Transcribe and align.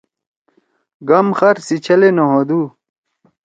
گام 1.07 1.27
خار 1.37 1.57
سی 1.65 1.75
چھلے 1.85 2.09
نوہودُو۔ 2.17 2.61